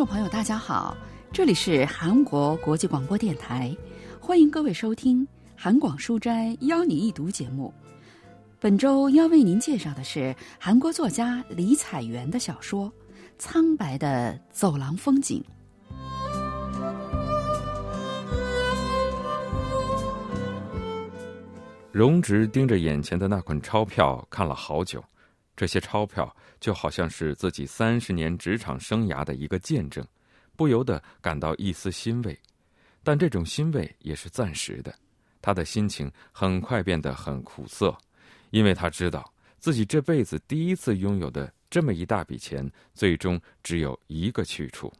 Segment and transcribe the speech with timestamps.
[0.00, 0.96] 众朋友，大家好，
[1.30, 3.76] 这里是韩国国际广播电台，
[4.18, 5.22] 欢迎各位收听
[5.54, 7.70] 《韩广书斋邀你一读》节目。
[8.58, 12.86] 本周要为您介绍的是韩国作家李彩媛的小说
[13.36, 15.44] 《苍白的走廊风景》。
[21.92, 25.04] 荣植盯着眼前的那捆钞票看了好久，
[25.60, 30.02] 这些钞票就好像是自己三十年职场生涯的一个见证，
[30.56, 32.34] 不由得感到一丝欣慰。
[33.02, 34.94] 但这种欣慰也是暂时的，
[35.42, 37.94] 他的心情很快变得很苦涩，
[38.48, 44.90] 因为他知道自己这辈子第一次拥有的这么一大笔钱，最终只有一个去处。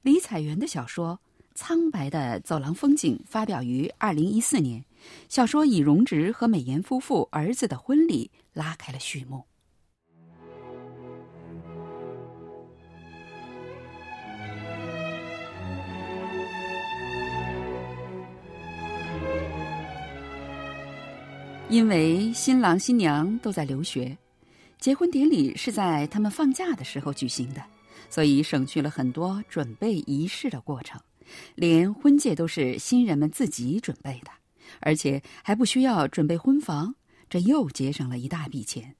[0.00, 1.20] 李彩媛的小说
[1.54, 4.82] 《苍白的走廊风景》发表于二零一四年。
[5.28, 9.44] 小说以荣植和美妍夫妇儿子的婚礼拉开了序幕。
[21.68, 24.18] 因为新郎新娘都在留学，
[24.80, 27.62] 结婚典礼是在他们放假的时候举行的，
[28.10, 31.00] 所以省去了很多准备仪式的过程，
[31.54, 34.32] 连婚戒都是新人们自己准备的。
[34.80, 36.94] 而且还不需要准备婚房，
[37.28, 38.96] 这又节省了一大笔钱。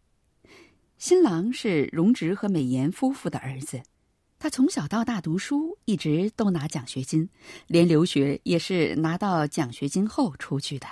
[0.98, 3.80] 新郎是荣植和美妍夫妇的儿子，
[4.38, 7.28] 他从小到大读书一直都拿奖学金，
[7.66, 10.86] 连留学也是拿到奖学金后出去的。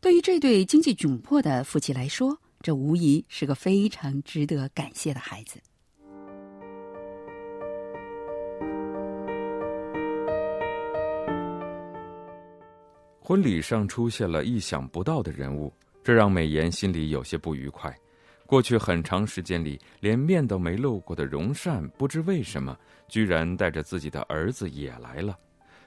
[0.00, 5.58] 对于这对经济窘迫的夫妻来说，这无疑是个非常值得感谢的孩子。
[13.20, 17.96] 婚礼上出现了意想不到的人物，这让美妍心里有些不愉快。
[18.46, 22.78] 过去很长时间里连面都没露过的荣善，不知为什么
[23.08, 25.38] 居然带着自己的儿子也来了。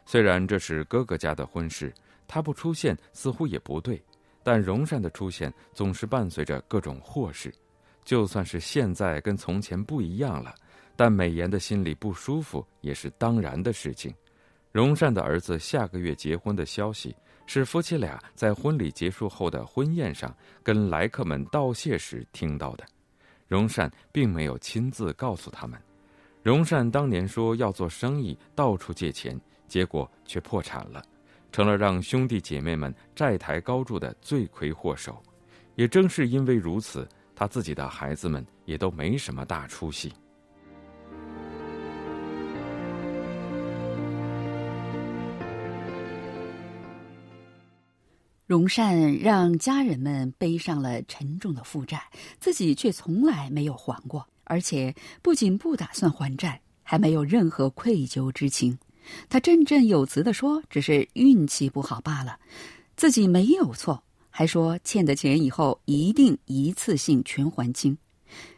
[0.06, 1.94] 虽然这是哥哥家的婚事，
[2.28, 4.02] 他不出现似乎也不对，
[4.42, 7.54] 但荣善的出现总是伴随着各种祸事。
[8.04, 10.56] 就算是现在跟从前不一样了，
[10.96, 14.14] 但美妍的心里不舒服也是当然的事情。
[14.72, 17.16] 荣善的儿子下个月结婚的消息。
[17.46, 22.86] 是夫妻俩在婚礼结束后的婚宴上跟来客们道谢时听到的，
[23.48, 25.80] 荣善并没有亲自告诉他们。
[26.42, 31.04] 荣善当年说要做生意，到处借钱，结果却破产了，
[31.52, 35.22] 成了让兄弟姐妹们债台高筑的罪魁祸首。
[35.76, 40.14] 也正是因为如此，他自己的孩子们也都没什么大出息。
[48.48, 52.00] 荣善让家人们背上了沉重的负债，
[52.40, 58.78] 自己却从来没有还过，而且不仅不打算还债，还没有任何愧疚之情。
[59.30, 62.38] 他振振有词地说：“只是运气不好罢了，
[62.96, 67.98] 自己没有错。”还说欠的钱以后一定一次性全还清。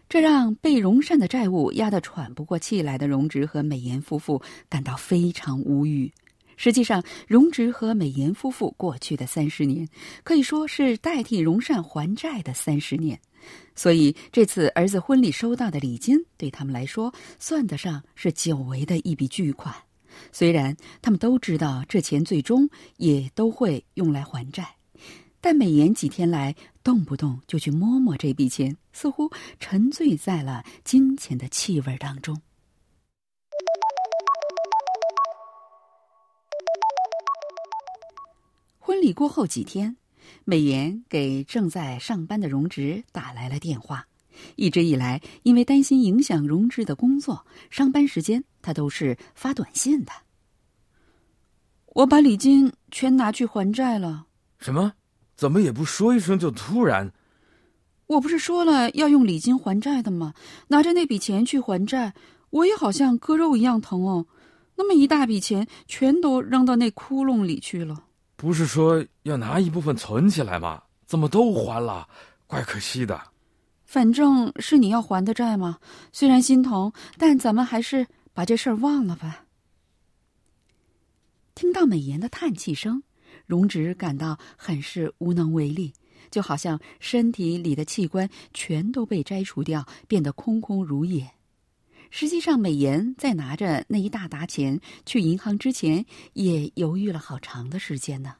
[0.09, 6.11] 这让被荣善的债务压得喘不过气来的荣植和美妍夫妇感到非常无语。
[6.57, 9.87] 实际上，荣植和美妍夫妇过去的三十年，
[10.23, 13.17] 可以说是代替荣善还债的三十年。
[13.75, 19.73] 所以，这次儿子婚礼收到的礼金，对他们来说算得上是久违的一笔巨款。
[20.31, 24.67] 虽然他们都知道这钱最终也都会用来还债，
[25.39, 29.29] 但美妍几天来动不动就去摸摸这笔钱，似乎
[29.59, 32.41] 沉醉在了金钱的气味当中。
[38.87, 39.97] 婚礼过后几天，
[40.45, 44.07] 美妍给正在上班的荣植打来了电话。
[44.55, 50.13] 一直以来，因为担心影响荣植的工作，上班时间他都是发短信的。
[51.87, 54.27] 我把礼金全拿去还债了。
[54.57, 54.93] 什么？
[55.35, 57.11] 怎么也不说一声就突然？
[58.05, 60.33] 我不是说了要用礼金还债的吗？
[60.69, 62.13] 拿着那笔钱去还债，
[62.51, 64.25] 我也好像割肉一样疼哦。
[64.77, 68.05] 那么一大笔钱，全都扔到那窟窿里去了。
[68.37, 70.83] 不是说要拿一部分存起来吗？
[71.05, 72.07] 怎么都还了？
[72.47, 73.19] 怪可惜的。
[73.83, 75.79] 反正是你要还的债嘛，
[76.11, 79.45] 虽然心疼，但咱们还是把这事儿忘了吧。
[81.55, 83.01] 听到美妍的叹气声，
[83.45, 85.93] 荣植感到很是无能为力，
[86.29, 91.27] 就好像身体里的器官全都被摘除掉，变得空空如也。
[92.09, 98.35] 实际上，美妍在拿着那一大沓钱去银行之前，也犹豫了好长的时间呢。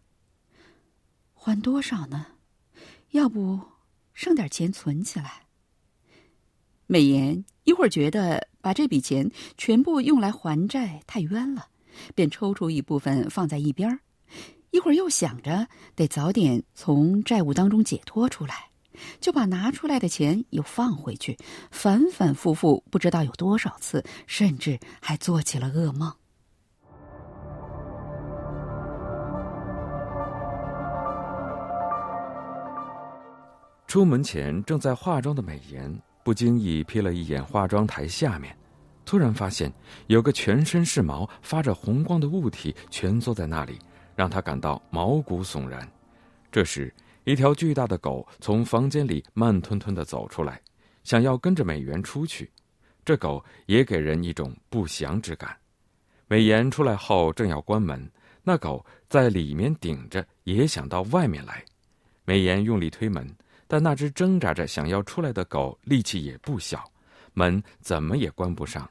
[1.34, 2.28] 还多少呢？
[3.12, 3.60] 要不
[4.14, 5.44] 剩点钱存起来？
[6.86, 11.68] 美妍一会儿觉得把把这笔钱全部用来还债太冤了，
[12.14, 14.02] 便抽出一部分放在一边儿。
[14.72, 15.66] 一会儿又想着
[15.96, 18.70] 得早点从债务当中解脱出来，
[19.20, 21.38] 就把拿出来的钱又放回去，
[21.72, 26.14] 反反复复不知道有多少次，甚至还做起了噩梦。
[33.88, 38.56] 出门前正在化妆的美颜，不经意瞥了一眼化妆台下面，
[39.06, 39.72] 突然发现
[40.08, 43.80] 有个全身是毛、发着红光的物体蜷缩在那里。
[44.18, 45.88] 让他感到毛骨悚然。
[46.52, 46.92] 这时，
[47.28, 50.62] 一条巨大的狗从房间里慢吞吞的走出来，
[51.04, 52.50] 想要跟着美元出去。
[53.04, 55.54] 这狗也给人一种不祥之感。
[56.30, 58.10] 美颜出来后正要关门，
[58.44, 61.62] 那狗在里面顶着，也想到外面来。
[62.24, 63.30] 美颜用力推门，
[63.68, 66.90] 但那只挣扎着想要出来的狗力气也不小，
[67.34, 68.90] 门怎么也关不上。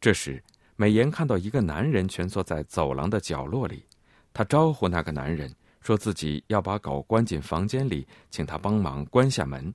[0.00, 0.42] 这时，
[0.76, 3.84] 美颜看到一个男人蜷缩在走廊的角落里。
[4.32, 5.54] 他招呼那个男人，
[5.84, 9.72] 说自己要把狗关进房间里，请他帮忙关下门，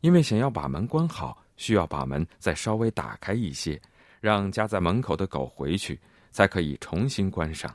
[0.00, 3.78] 因为想要把门关好，需要把门再稍微打开一些，
[4.22, 6.00] 让夹在门口的狗回去，
[6.32, 7.70] 才可以重新关上。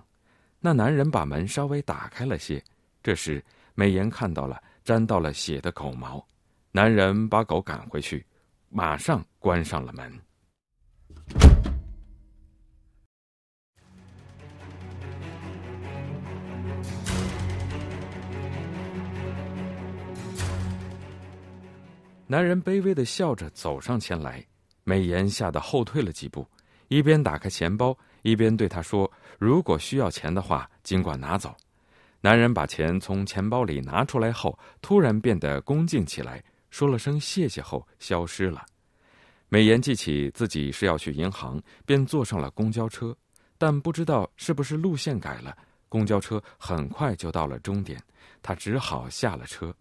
[0.59, 2.59] 那男人把门稍微打开了些，
[3.03, 3.43] 这时
[3.75, 6.25] 美颜看到了沾到了血的狗毛，
[6.71, 8.25] 男人把狗赶回去，
[8.69, 10.11] 马上关上了门。
[22.27, 24.43] 男人卑微的笑着走上前来，
[24.83, 26.47] 美颜吓得后退了几步，
[26.87, 31.55] 一边打开钱包，一边对他说：“如果需要钱的话，尽管拿走。”
[32.21, 38.65] 男人把钱从钱包里拿出来后，突然变得恭敬起来，说了声谢谢后消失了。
[39.47, 43.15] 美颜记起自己是要去银行，便坐上了公交车，
[43.59, 45.55] 但不知道是不是路线改了，
[45.87, 48.01] 公交车很快就到了终点，
[48.41, 49.71] 他只好下了车。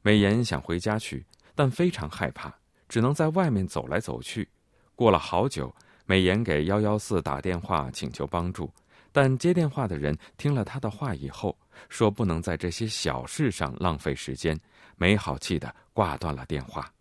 [0.00, 1.22] 美颜想回家去。
[1.54, 2.52] 但非常害怕，
[2.88, 4.48] 只能在外面走来走去。
[4.94, 5.74] 过了好久，
[6.06, 8.70] 美颜给幺幺四打电话请求帮助，
[9.10, 11.56] 但接电话的人听了他的话以后，
[11.88, 14.58] 说不能在这些小事上浪费时间，
[14.96, 16.92] 没好气的挂断了电话。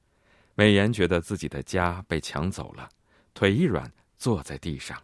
[0.55, 2.89] 美颜觉得自己的家被抢走了，
[3.33, 5.01] 腿一软，坐在地上。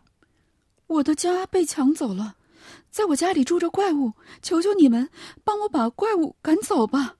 [0.87, 2.35] 我的家被抢走了，
[2.89, 5.09] 在我家里住着怪物，求求你们
[5.43, 7.15] 帮我把怪物赶走吧。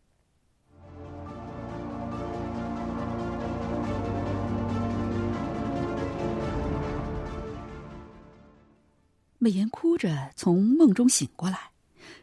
[9.39, 11.59] 美颜哭着从梦中醒过来，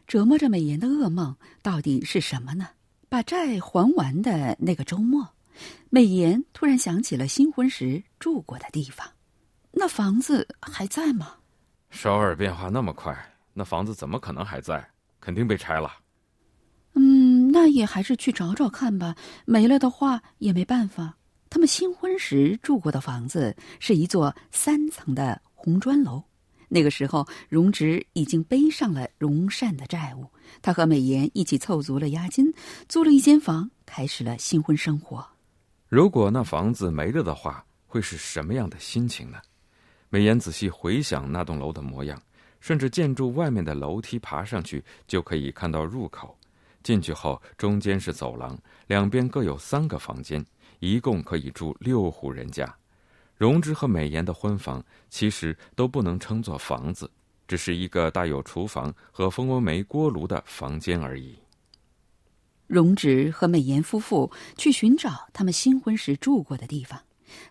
[0.05, 2.67] 折磨着美颜的噩梦到底是什么呢？
[3.07, 5.25] 把债还完的那个周末，
[5.89, 9.07] 美颜突然想起了新婚时住过的地方，
[9.71, 11.35] 那房子还在吗？
[11.89, 13.17] 首尔变化那么快，
[13.53, 14.85] 那房子怎么可能还在？
[15.21, 15.93] 肯定被拆了。
[16.93, 19.15] 嗯，那也还是去找找看吧。
[19.45, 21.15] 没了的话也没办法。
[21.49, 26.21] 他们新婚时住过的房子是一座三层的红砖楼。
[26.67, 30.25] 那个时候，荣植已经背上了荣善的债务。
[30.61, 32.53] 他和美妍一起凑足了押金，
[32.87, 35.25] 租了一间房，开始了新婚生活。
[35.87, 39.37] 如果那房子没了的话，会是什么样的心情呢？
[40.09, 42.21] 美妍仔细回想那栋楼的模样，
[42.59, 46.37] 顺着建筑外面的楼梯爬上去，就可以看到入口。
[46.83, 48.57] 进去后，中间是走廊，
[48.87, 50.45] 两边各有三个房间，
[50.79, 52.71] 一共可以住六户人家。
[53.37, 57.09] 荣之和美妍的婚房其实都不能称作房子，
[57.47, 61.37] 只是一个带有厨房和蜂窝煤锅炉的房间而已。
[62.65, 66.99] 荣植和美妍夫妇去寻找他们新婚时住过的地方，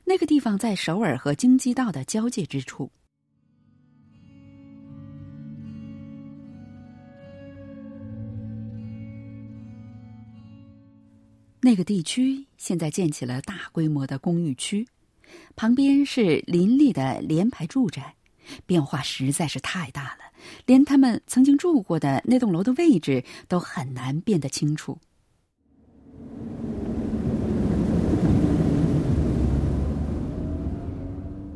[0.05, 2.91] 那个地方在首尔和京畿道的交界之处。
[11.61, 14.87] 那个地区现在建起了大规模的公寓区。
[15.57, 18.15] 旁边是林立的联排住宅，
[18.67, 20.25] 变化实在是太大了，
[20.67, 24.99] 连他们曾经住过的那栋楼的位置都很难辨得清楚。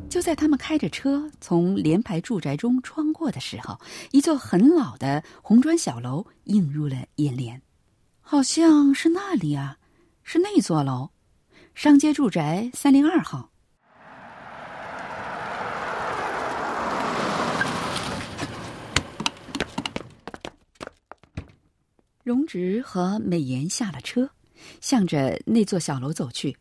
[0.09, 3.79] 就在他们开着车从联排住宅中穿过的时候，
[4.11, 7.61] 一座很老的红砖小楼映入了眼帘，
[8.19, 9.77] 好像是那里啊，
[10.23, 11.11] 是那座楼，
[11.75, 13.51] 商街住宅三零二号。
[22.29, 24.29] 荣植和美妍下了车，
[24.81, 26.55] 向着那座小楼走去。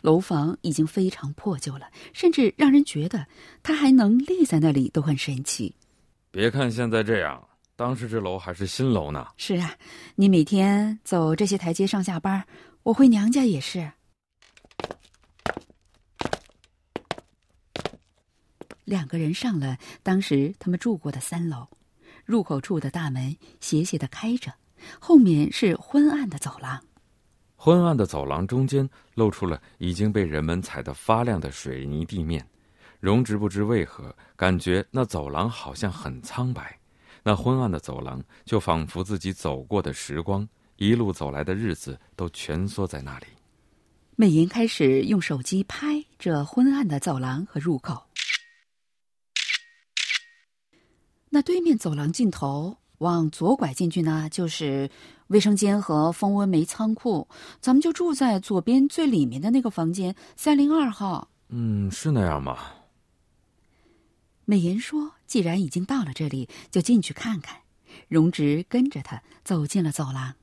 [0.00, 3.26] 楼房已经非常破旧了，甚至让人觉得
[3.62, 5.74] 它还能立在那里都很神奇。
[6.30, 7.46] 别看现在这样，
[7.76, 9.26] 当时这楼还是新楼呢。
[9.36, 9.76] 是啊，
[10.14, 12.42] 你每天走这些台阶上下班，
[12.82, 13.92] 我回娘家也是。
[18.86, 21.68] 两个人上了当时他们住过的三楼，
[22.24, 24.50] 入口处的大门斜斜的开着，
[25.00, 26.82] 后面是昏暗的走廊。
[27.56, 32.46] 昏暗的走廊中间露出了已经被人们踩得发亮的水泥地面。
[33.00, 36.78] 荣植不知为何感觉那走廊好像很苍白，
[37.22, 43.26] 那昏暗的走廊就仿佛自己走过的时光，一路走来的日子都蜷缩在那里。
[44.16, 48.06] 美颜开始用手机拍这昏暗的走廊和入口。
[51.28, 54.90] 那对面走廊尽头往左拐进去呢，就是
[55.28, 57.28] 卫生间和蜂窝煤仓库。
[57.60, 61.28] 咱们就住在左边最里面的那个房间，三零二号。
[61.48, 62.58] 嗯，是那样吗？
[64.46, 67.58] 美颜说：“既然已经到了这里，就进去看看。”
[68.08, 70.34] 荣植跟着他走进了走廊。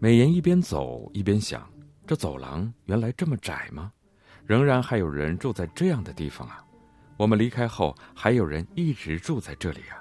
[0.00, 1.68] 美颜一边走一边想：
[2.06, 3.92] 这走廊原来这么窄吗？
[4.48, 6.64] 仍然还有人住在这样的地方啊！
[7.18, 10.00] 我们离开后，还有人一直住在这里啊！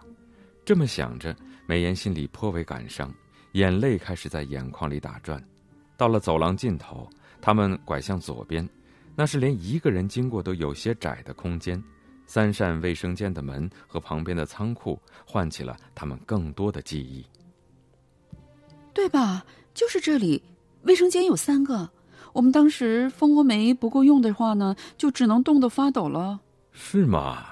[0.63, 1.35] 这么想着，
[1.65, 3.13] 美颜心里颇为感伤，
[3.51, 5.43] 眼泪开始在眼眶里打转。
[5.97, 7.09] 到了走廊尽头，
[7.41, 8.65] 他们拐向左边，
[9.17, 11.83] 那是连一个人经过都有些窄的空间。
[12.25, 17.25] 三扇卫生间的门和旁边的仓库，唤起了他们更多的记忆。
[18.93, 19.45] 对吧？
[19.73, 20.41] 就是这里，
[20.83, 21.89] 卫生间有三个。
[22.37, 26.39] 我们当时蜂窝煤不够用的话呢，就只能冻得发抖了。
[26.71, 27.47] 是吗？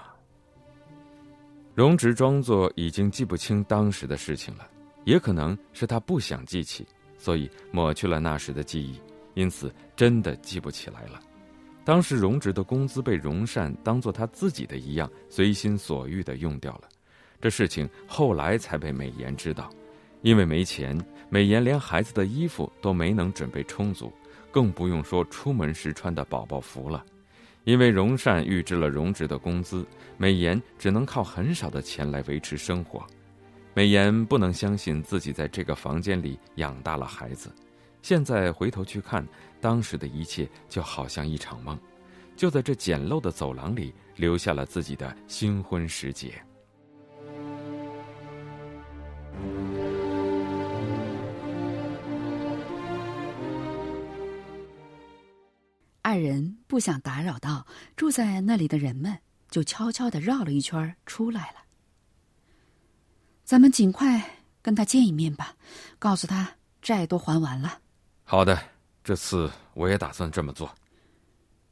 [1.73, 4.69] 荣植装作已经记不清当时的事情了，
[5.03, 6.85] 也可能是他不想记起，
[7.17, 9.01] 所以抹去了那时的记忆，
[9.33, 11.19] 因此真的记不起来了。
[11.83, 16.83] 当时荣植的工资被荣善当做他自己的一样，随心所欲的用掉了。
[17.41, 19.67] 这事情后来才被美颜知道，
[20.21, 20.95] 因为没钱，
[21.27, 24.13] 美颜连孩子的衣服都没能准备充足。
[24.55, 27.05] 更不用说出门时穿的宝宝服了，
[27.65, 29.85] 因为荣善预支了荣植的工资，
[30.15, 33.05] 美颜只能靠很少的钱来维持生活。
[33.73, 37.53] 美颜不能相信自己在这个房间里养大了孩子，
[38.01, 39.27] 现在回头去看，
[39.59, 41.77] 当时的一切就好像一场梦，
[42.37, 46.41] 就在这简陋的走廊里留下了自己的新婚时节。
[56.05, 59.17] 二人不想打扰到住在那里的人们，
[59.49, 61.63] 就悄悄的绕了一圈出来了。
[63.43, 65.55] 咱们尽快跟他见一面吧，
[65.97, 67.79] 告诉他债都还完了。
[68.23, 68.55] 好的，
[69.03, 70.75] 这次我也打算这么做。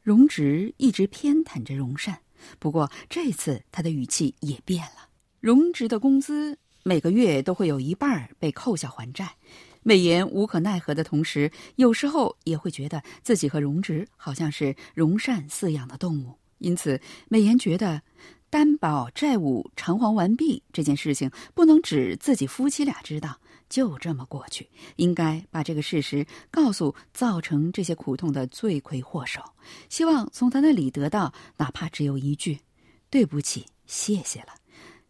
[0.02, 2.18] 荣植一直偏袒着荣善，
[2.58, 5.10] 不过这次他的语气也变了。
[5.42, 9.36] 荣植的工资每个月都会有一半被扣下还债。
[9.84, 16.38] 美颜无可奈何的同时，有时候也会觉得自己和荣植好像是荣善饲养的动物。
[16.60, 18.02] 因此，美颜觉得
[18.50, 23.38] 担保债务偿还完毕这件事情不能只自己夫妻俩知道，
[23.68, 24.70] 就这么过去。
[24.96, 29.42] 应该把这个事实告诉造成这些苦痛的罪魁祸首，
[29.90, 32.58] 希望从他那里得到哪怕只有一句
[33.12, 34.56] “对不起，谢谢了”。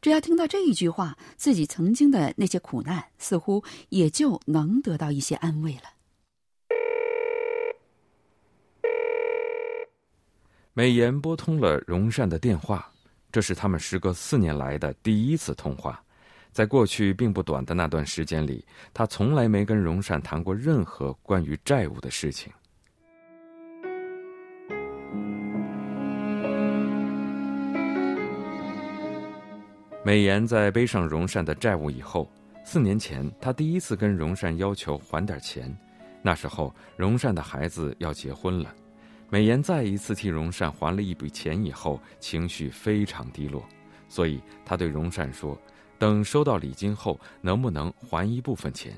[0.03, 5.83] 只要听到这一句话，自己曾经的那些苦难似乎也就能得到一些安慰了。
[10.73, 12.91] 美颜拨通了荣善的电话，
[13.31, 16.03] 这是他们时隔四年来的第一次通话。
[16.51, 22.51] 在过去并不短的那段时间里，他从来没跟荣善谈过任何关于债务的事情。
[30.05, 32.29] 美颜在背上荣善的债务以后，
[32.65, 35.73] 四年前，他第一次跟荣善要求还点钱。
[36.21, 38.75] 那时候，荣善的孩子要结婚了，
[39.29, 43.63] 美颜再一次替荣善还了一笔钱以后，情绪非常低落，
[44.09, 45.57] 所以他对荣善说
[45.97, 48.91] ：“等收到礼金后，能不能还一部分钱？”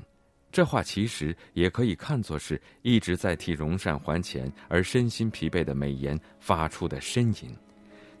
[0.50, 7.56] 这话其实也可以看作是一直在替荣善还钱而身心疲惫的美颜发出的呻吟。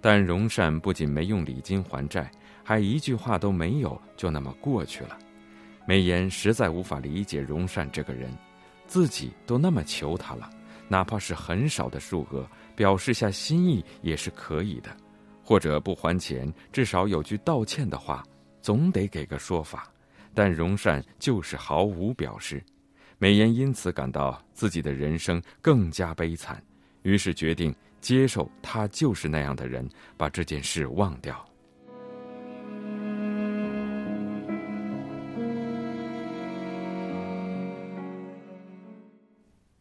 [0.00, 2.30] 但荣善不仅没用礼金还债。
[2.68, 5.16] 还一句话都没有，就那么过去了。
[5.86, 8.28] 美颜实在无法理解荣善这个人，
[8.88, 10.50] 自己都那么求他了，
[10.88, 12.44] 哪怕是很少的数额，
[12.74, 14.90] 表示下心意也是可以的，
[15.44, 18.24] 或者不还钱，至少有句道歉的话，
[18.60, 19.88] 总得给个说法。
[20.34, 22.60] 但荣善就是毫无表示。
[23.16, 26.60] 美颜因此感到自己的人生更加悲惨，
[27.02, 31.48] 于是决定接受他就是那样的人，把这件事忘掉。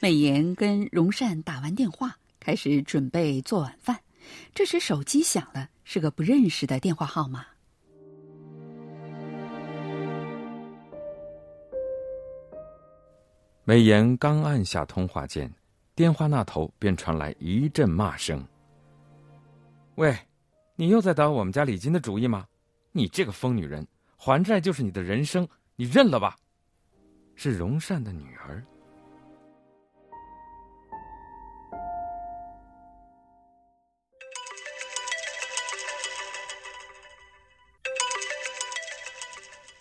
[0.00, 3.98] 美妍跟荣善打完电话，开始准备做晚饭。
[4.54, 7.46] 这时手机响了，是个不认识的电话号码。
[13.64, 15.52] 美颜刚按下通话键，
[15.94, 18.46] 电话那头便传来一阵骂声：“
[19.95, 20.17] 喂，
[20.75, 22.47] 你又在打我们家李金的主意吗？
[22.91, 26.37] 你这个疯女人，还债就是你的人生，你认了吧。”
[27.35, 28.63] 是荣善的女儿。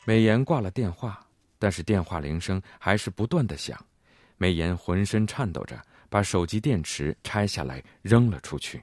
[0.04, 1.24] 美颜挂了电话。
[1.62, 3.78] 但是电话铃声还是不断的响，
[4.38, 8.82] 美妍浑身颤抖着，把手机电池拆下来扔了出去。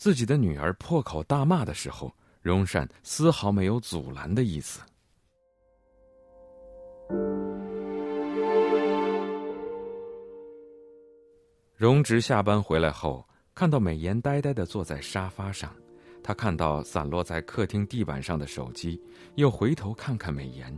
[0.00, 2.10] 自己的女儿破口大骂的时候，
[2.40, 4.80] 荣善丝毫没有阻拦的意思。
[11.76, 13.22] 荣植下班回来后，
[13.54, 15.70] 看到美妍呆呆的坐在沙发上。
[16.22, 18.98] 他看到散落在客厅地板上的手机，
[19.34, 20.74] 又回头看看美颜。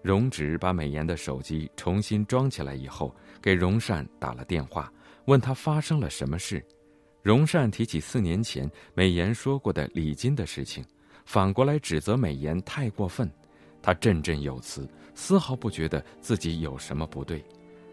[0.00, 4.90] 荣植把美颜的手机重新装起来以后，给荣善打了电话，
[5.26, 6.64] 问他发生了什么事。
[7.22, 10.84] 荣善提起四年前美颜说过的礼金的事情，
[11.24, 13.30] 反过来指责美颜太过分。
[13.80, 17.44] 他振振有词，丝毫不觉得自己有什么不对。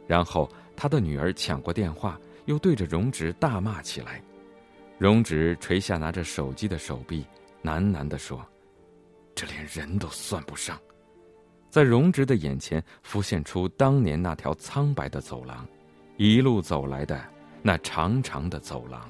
[0.07, 4.21] 然后他的女儿抢过电话，又对着荣植大骂起来。
[4.97, 7.23] 荣植垂下拿着手机的手臂，
[7.63, 8.43] 喃喃地说
[9.35, 10.79] ：“这连人都算不上。”
[11.69, 15.67] 在荣植的眼前浮现出当年那条苍白的走廊，
[16.17, 17.23] 一路走来的
[17.61, 19.07] 那长长的走廊。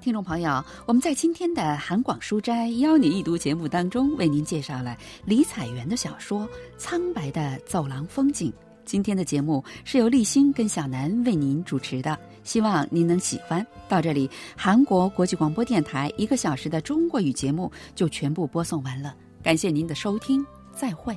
[0.00, 6.40] 听众朋友，我们在今天的韩广书斋邀你一读节目当中，为您介绍了李彩媛的小说
[6.76, 8.52] 《苍白的走廊风景》。
[8.90, 13.64] 今天的节目是由立新跟小南为您主持的，希望您能喜欢。
[13.88, 21.16] 到这里，韩国国际广播电台一个小时的中国语节目就全部播送完了，感谢您的收听，再会。